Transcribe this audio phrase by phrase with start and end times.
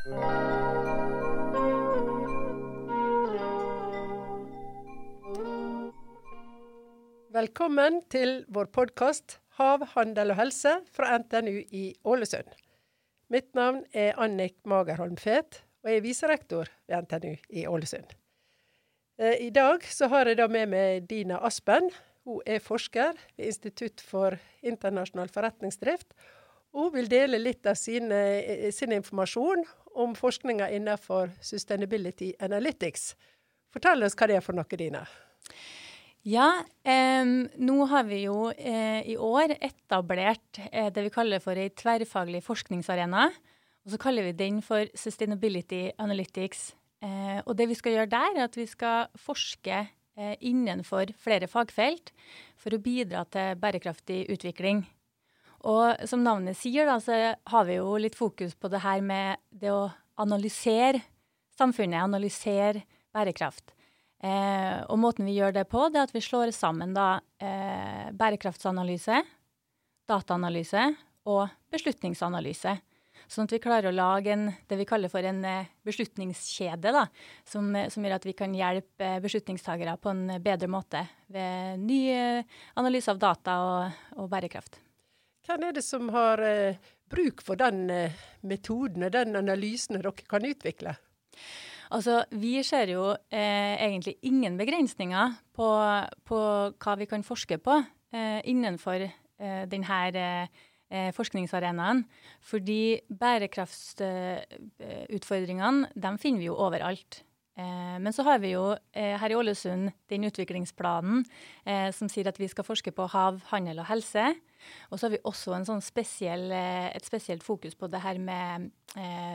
[0.00, 0.16] Velkommen
[8.08, 12.48] til vår podkast 'Hav, handel og helse' fra NTNU i Ålesund.
[13.28, 18.06] Mitt navn er Annik Magerholm Fet, og jeg er viserektor ved NTNU i Ålesund.
[19.18, 21.90] Eh, I dag har jeg da med meg Dina Aspen.
[22.24, 24.30] Hun er forsker ved Institutt for
[24.62, 26.14] internasjonal forretningsdrift.
[26.72, 29.64] Hun vil dele litt av sine, eh, sin informasjon
[29.94, 33.14] om forskninga innenfor Sustainability Analytics.
[33.70, 35.04] Fortell oss hva det er for noe, Dina.
[36.26, 36.50] Ja,
[36.84, 41.70] eh, nå har vi jo eh, i år etablert eh, det vi kaller for ei
[41.72, 43.30] tverrfaglig forskningsarena.
[43.86, 46.74] Og så kaller vi den for Sustainability Analytics.
[47.00, 51.48] Eh, og det vi skal gjøre der, er at vi skal forske eh, innenfor flere
[51.48, 52.12] fagfelt
[52.60, 54.84] for å bidra til bærekraftig utvikling.
[55.68, 59.40] Og som navnet sier, da, så har vi jo litt fokus på det her med
[59.52, 61.02] det å analysere
[61.56, 63.74] samfunnet, analysere bærekraft.
[64.20, 68.08] Eh, og måten vi gjør det på, det er at vi slår sammen da eh,
[68.16, 69.22] bærekraftsanalyse,
[70.08, 70.90] dataanalyse
[71.28, 72.76] og beslutningsanalyse.
[73.30, 77.06] Sånn at vi klarer å lage en, det vi kaller for en eh, beslutningskjede, da,
[77.48, 82.60] som, som, gjør at vi kan hjelpe beslutningstagere på en bedre måte ved ny eh,
[82.80, 84.80] analyse av data og, og bærekraft.
[85.46, 86.76] Hvem er det som har eh,
[87.10, 88.12] bruk for den eh,
[88.46, 90.92] metoden og den analysen dere kan utvikle?
[91.90, 95.68] Altså, vi ser jo eh, egentlig ingen begrensninger på,
[96.28, 96.38] på,
[96.70, 97.74] hva vi kan forske på
[98.14, 102.04] eh, innenfor eh, denne eh, forskningsarenaen.
[102.46, 107.24] Fordi bærekraftsutfordringene, dem finner vi jo overalt.
[107.60, 111.26] Eh, men så har vi jo eh, her i Ålesund den utviklingsplanen
[111.94, 114.24] som sier at vi skal forske på hav, handel og helse.
[114.88, 118.72] Og så har vi også sånn spesiell, et spesielt fokus på det her med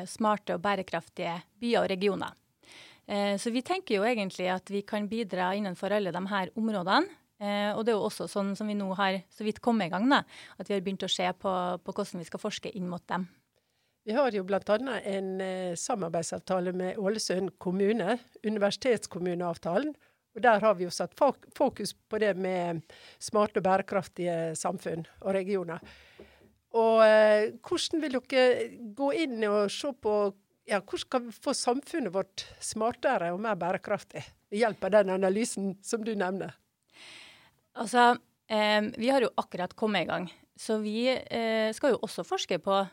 [0.10, 2.36] smarte og bærekraftige byer og regioner.
[3.06, 7.22] Eh, så vi tenker jo egentlig at vi kan bidra innenfor alle de her områdene.
[7.36, 9.94] Eh, og det er jo også sånn som vi nå har så vidt kommet i
[9.94, 10.22] gang, da,
[10.56, 11.52] at vi har begynt å se på,
[11.84, 13.28] på hvordan vi skal forske inn mot dem.
[14.06, 14.60] Vi har jo bl.a.
[15.02, 19.96] en eh, samarbeidsavtale med Ålesund kommune, universitetskommuneavtalen.
[20.36, 21.16] Og Der har vi jo satt
[21.56, 22.84] fokus på det med
[23.24, 25.82] smarte og bærekraftige samfunn og regioner.
[26.76, 30.16] Og eh, Hvordan vil dere gå inn og se på
[30.70, 35.14] ja, hvordan skal vi få samfunnet vårt smartere og mer bærekraftig ved hjelp av den
[35.16, 36.54] analysen som du nevner?
[37.74, 40.30] Altså, eh, vi har jo akkurat kommet i gang.
[40.56, 42.84] Så vi eh, skal jo også forske på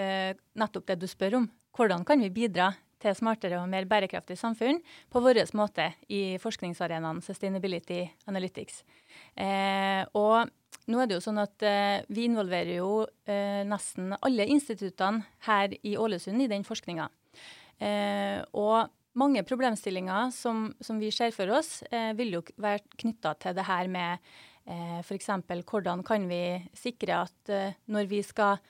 [0.00, 1.50] eh, nettopp det du spør om.
[1.76, 4.80] Hvordan kan vi bidra til smartere og mer bærekraftig samfunn
[5.10, 8.82] på vår måte i forskningsarenaen Sustainability Analytics.
[9.34, 10.50] Eh, og
[10.90, 15.74] nå er det jo sånn at eh, vi involverer jo eh, nesten alle instituttene her
[15.80, 17.08] i Ålesund i den forskninga.
[17.80, 23.34] Eh, og mange problemstillinger som, som, vi ser for oss, eh, vil jo være knytta
[23.42, 24.30] til det her med
[24.66, 25.32] eh, f.eks.
[25.66, 28.60] hvordan kan vi sikre at eh, når vi skal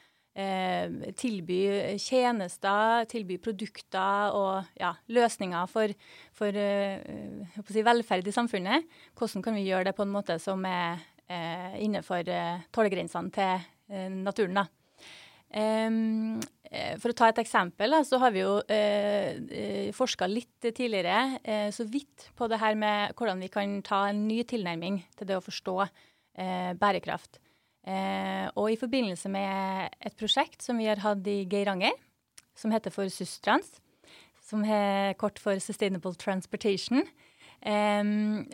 [0.41, 1.61] eh, tilby
[2.01, 5.93] tjenester, tilby produkter og ja, løsninger for,
[6.37, 10.65] for eh, si velferd i samfunnet, hvordan kan vi gjøre det på en måte som
[10.69, 12.25] er eh, innenfor
[12.73, 14.63] tålegrensene til naturen?
[14.63, 14.69] da.
[15.51, 16.39] Um,
[17.03, 21.71] for å ta et eksempel, så har vi jo eh, eh forska litt tidligere eh,
[21.75, 25.41] så vidt på det her med hvordan vi kan ta en ny tilnærming til det
[25.41, 27.41] å forstå eh, bærekraft.
[27.89, 31.97] Eh, og i forbindelse med et prosjekt som vi har hatt i Geiranger,
[32.57, 33.79] som heter for Sustrans,
[34.45, 37.05] som er kort for Sustainable Transportation,
[37.63, 38.03] eh,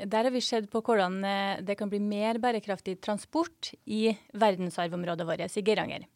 [0.05, 1.19] der har vi sett på hvordan
[1.67, 6.07] det kan bli mer bærekraftig transport i verdensarvområdet vårt i Geiranger.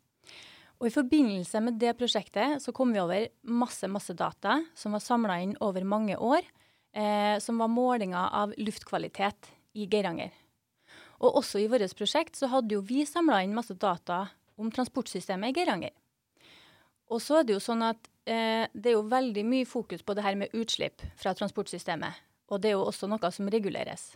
[0.81, 5.05] Og I forbindelse med det prosjektet så kom vi over masse masse data som var
[5.05, 6.41] samla inn over mange år,
[6.97, 10.33] eh, som var målinger av luftkvalitet i Geiranger.
[11.21, 14.27] Og også i vårt prosjekt så hadde jo vi samla inn masse data
[14.61, 15.93] om transportsystemet i Geiranger.
[17.11, 20.15] Og så er det jo sånn at eh, det er jo veldig mye fokus på
[20.17, 22.27] det her med utslipp fra transportsystemet.
[22.51, 24.13] Og det er jo også noe som reguleres.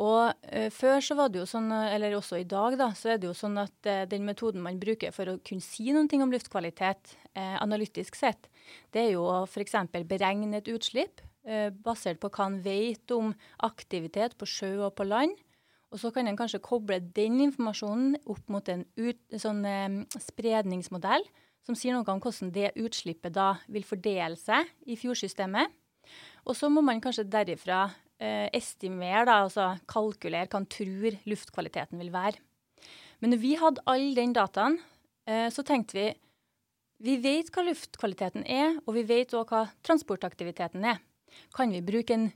[0.00, 3.20] Og eh, før så var det jo sånn, eller også i dag, da, så er
[3.20, 6.32] det jo sånn at eh, den metoden man bruker for å kunne si noe om
[6.32, 8.48] luftkvalitet eh, analytisk sett,
[8.94, 9.76] det er jo å f.eks.
[10.08, 13.34] beregne et utslipp eh, basert på hva en vet om
[13.68, 15.36] aktivitet på sjø og på land.
[15.92, 21.26] Og så kan en kanskje koble den informasjonen opp mot en ut, sånn eh, spredningsmodell
[21.66, 25.70] som sier noe om hvordan det utslippet da vil fordele seg i fjordsystemet.
[26.48, 27.84] Og så må man kanskje derifra
[28.18, 32.40] eh, estimere, da, altså kalkulere hva en tror luftkvaliteten vil være.
[33.22, 34.80] Men når vi hadde all den dataen,
[35.30, 36.10] eh, så tenkte vi
[37.02, 41.00] Vi vet hva luftkvaliteten er, og vi vet òg hva transportaktiviteten er.
[41.50, 42.28] Kan vi bruke en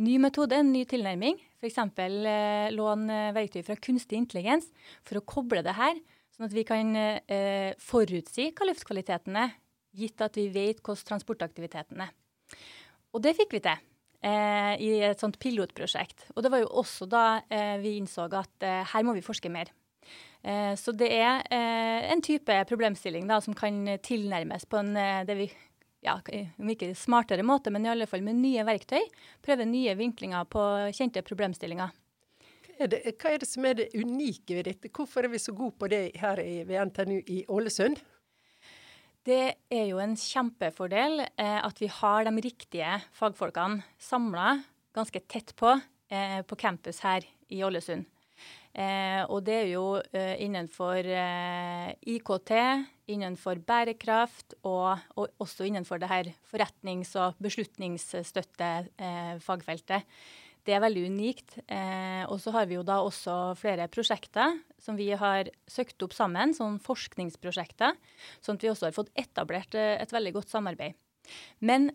[0.00, 1.78] ny metode, en ny tilnærming, f.eks.
[1.80, 4.70] Eh, låne verktøy fra kunstig intelligens
[5.06, 5.98] for å koble det her,
[6.34, 9.56] sånn at vi kan eh, forutsi hva luftkvaliteten er,
[9.96, 12.14] gitt at vi vet hvordan transportaktiviteten er.
[13.10, 13.82] Og det fikk vi til
[14.22, 16.30] eh, i et sånt pilotprosjekt.
[16.36, 19.50] Og det var jo også da eh, vi innså at eh, her må vi forske
[19.52, 19.72] mer.
[20.42, 25.24] Eh, så det er eh, en type problemstilling da, som kan tilnærmes på en eh,
[25.28, 25.50] det vi,
[26.04, 26.16] ja,
[26.58, 29.02] om ikke smartere måte, men i alle fall med nye verktøy.
[29.44, 30.62] Prøve nye vinklinger på
[30.96, 31.92] kjente problemstillinger.
[32.70, 34.88] Hva er, det, hva er det som er det unike ved dette?
[34.96, 38.00] Hvorfor er vi så gode på det her ved NTNU i Ålesund?
[39.28, 44.54] Det er jo en kjempefordel eh, at vi har de riktige fagfolkene samla
[44.96, 48.08] ganske tett på eh, på campus her i Ålesund.
[48.72, 52.52] Eh, og det er jo eh, innenfor eh, IKT,
[53.10, 60.00] innenfor bærekraft og, og, også innenfor det her forretnings- og beslutningsstøtte-fagfeltet.
[60.00, 60.04] Eh,
[60.66, 61.56] det er veldig unikt.
[61.66, 66.14] Eh, og så har vi jo da også flere prosjekter som vi har søkt opp
[66.16, 67.96] sammen, sånn forskningsprosjekter,
[68.44, 70.98] sånn at vi også har fått etablert eh, et veldig godt samarbeid.
[71.64, 71.90] Men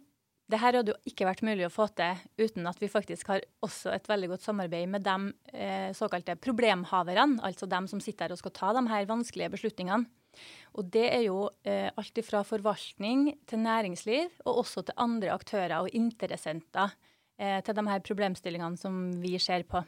[0.51, 3.45] det her hadde jo ikke vært mulig å få til uten at vi faktisk har
[3.65, 5.15] også et veldig godt samarbeid med de
[5.57, 10.05] eh, såkalte problemhaverne, altså dem som sitter her og skal ta de her vanskelige beslutningene.
[10.75, 15.77] Og det er jo eh, alt fra forvaltning til næringsliv, og også til andre aktører
[15.81, 16.95] og interessenter
[17.39, 19.83] eh, til de her problemstillingene som vi ser på.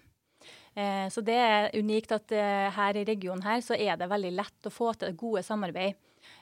[0.78, 4.36] Eh, så det er unikt at eh, her i regionen her så er det veldig
[4.38, 5.98] lett å få til gode samarbeid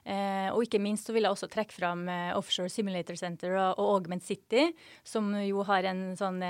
[0.05, 3.79] Eh, og ikke minst så vil jeg også trekke fram eh, Offshore Simulator Center og,
[3.81, 4.67] og, Augment City,
[5.05, 6.41] som jo har en sånn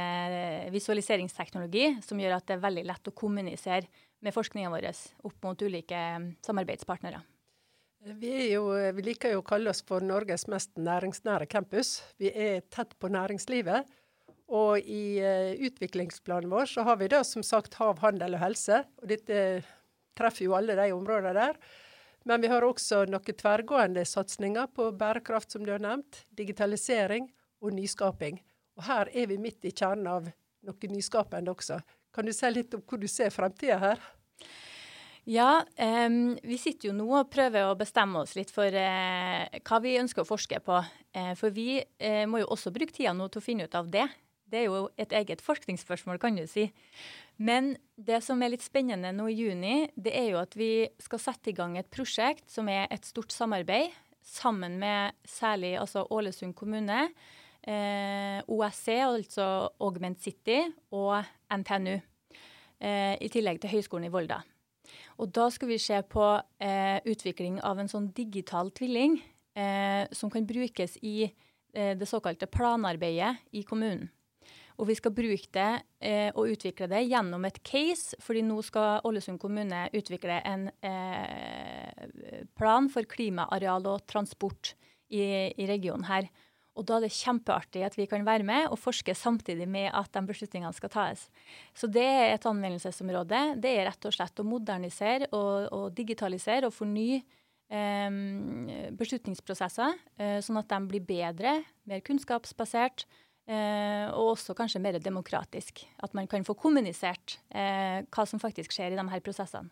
[0.73, 3.87] visualiseringsteknologi som gjør at det er veldig lett å kommunisere
[4.25, 4.89] med forskninga vår
[5.27, 6.01] opp mot ulike
[6.45, 7.21] samarbeidspartnere.
[8.05, 12.03] Vi, jo, vi, liker jo å kalle oss for Norges mest næringsnære campus.
[12.21, 13.87] Vi er tett på næringslivet.
[14.53, 18.83] Og i uh, utviklingsplanen vår så har vi da som sagt hav, handel og helse.
[19.01, 19.39] Og dette
[20.13, 21.57] treffer jo alle de områdene der.
[22.29, 27.31] Men vi har også noen tverrgående satsinger på bærekraft, som du har nevnt, digitalisering
[27.65, 28.37] og nyskaping.
[28.77, 30.29] Og her er vi midt i kjernen av
[30.65, 31.81] noe nyskapende også.
[32.13, 34.09] Kan du si litt om hvor du ser fremtida her?
[35.25, 35.65] Ja,
[36.05, 39.95] um, vi sitter jo nå og prøver å bestemme oss litt for uh, hva vi
[39.97, 40.77] ønsker å forske på.
[41.17, 43.89] Uh, for vi uh, må jo også bruke tida nå til å finne ut av
[43.89, 44.05] det.
[44.45, 46.67] Det er jo et eget forskningsspørsmål, kan du si.
[47.41, 51.23] Men det som er litt spennende nå i juni, det er jo at vi skal
[51.23, 56.53] sette i gang et prosjekt som er et stort samarbeid sammen med særlig altså Ålesund
[56.57, 57.09] kommune,
[57.65, 59.45] OSC, altså
[59.81, 60.61] Augment City,
[60.93, 61.17] og
[61.49, 61.95] NTNU.
[62.85, 64.43] I tillegg til Høgskolen i Volda.
[65.19, 66.25] Og da skal vi se på
[66.63, 69.19] eh, utvikling av en sånn digital tvilling
[69.57, 74.09] eh, som kan brukes i eh, det såkalte planarbeidet i kommunen.
[74.75, 75.69] Og vi skal bruke det
[76.03, 82.09] eh, og utvikle det gjennom et case, fordi nå skal Ålesund kommune utvikle en eh,
[82.59, 84.73] plan for klimaareal og transport
[85.07, 85.23] i,
[85.55, 86.27] i, regionen her.
[86.75, 90.11] Og da er det kjempeartig at vi kan være med og forske samtidig med at
[90.11, 91.25] de beslutningene skal tas.
[91.73, 93.41] Så det er et anvendelsesområde.
[93.63, 97.21] Det er rett og slett å modernisere og, og digitalisere og fornye
[97.71, 103.07] eh, beslutningsprosesser, eh, sånn at de blir bedre, mer kunnskapsbasert
[103.45, 105.83] Eh, og også kanskje mer demokratisk.
[106.01, 109.69] At man kan få kommunisert eh, hva som faktisk skjer i de her prosessene.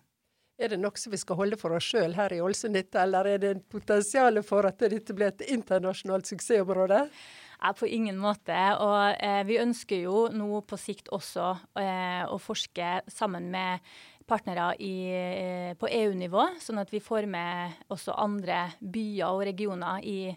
[0.64, 3.50] Er det noe vi skal holde for oss sjøl her i Ålesund, eller er det
[3.52, 7.02] en potensial for at dette blir et internasjonalt suksessområde?
[7.60, 8.56] Ja, på ingen måte.
[8.80, 13.84] Og eh, vi ønsker jo nå på sikt også eh, å forske sammen med
[14.28, 20.00] partnere i, eh, på EU-nivå, sånn at vi får med også andre byer og regioner
[20.08, 20.32] i,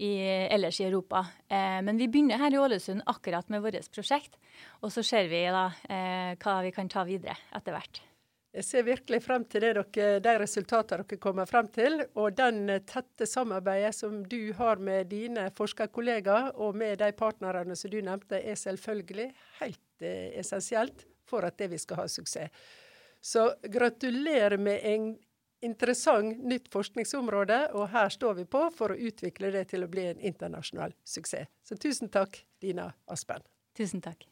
[0.00, 0.12] i,
[0.56, 1.26] ellers i Europa.
[1.48, 4.40] Eh, men vi begynner her i Ålesund akkurat med vårt prosjekt.
[4.80, 8.06] Og så ser vi da eh, hva vi kan ta videre etter hvert.
[8.56, 9.82] Jeg ser virkelig frem til dere,
[10.24, 12.00] de resultatene dere kommer frem til.
[12.16, 17.92] Og den tette samarbeidet som du har med dine forskerkollegaer og med de partnerne som
[17.92, 19.28] du nevnte, er selvfølgelig
[19.60, 22.72] helt eh, essensielt for at det vi skal ha suksess.
[23.20, 25.10] Så gratulerer med en
[25.64, 30.06] interessant nytt forskningsområde, og her står vi på for å utvikle det til å bli
[30.12, 31.50] en internasjonal suksess.
[31.64, 33.44] Så tusen takk, Dina Aspen.
[33.76, 34.28] Tusen takk.